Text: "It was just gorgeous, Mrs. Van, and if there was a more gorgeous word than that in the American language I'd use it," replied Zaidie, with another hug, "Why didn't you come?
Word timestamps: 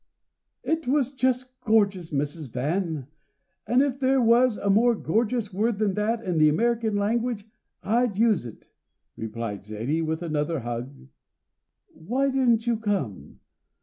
"It 0.63 0.87
was 0.87 1.11
just 1.13 1.61
gorgeous, 1.63 2.09
Mrs. 2.09 2.49
Van, 2.51 3.05
and 3.67 3.83
if 3.83 3.99
there 3.99 4.19
was 4.19 4.57
a 4.57 4.67
more 4.71 4.95
gorgeous 4.95 5.53
word 5.53 5.77
than 5.77 5.93
that 5.93 6.23
in 6.23 6.39
the 6.39 6.49
American 6.49 6.95
language 6.95 7.45
I'd 7.83 8.17
use 8.17 8.43
it," 8.47 8.71
replied 9.15 9.63
Zaidie, 9.63 10.01
with 10.01 10.23
another 10.23 10.61
hug, 10.61 11.07
"Why 11.93 12.31
didn't 12.31 12.65
you 12.65 12.77
come? 12.77 13.41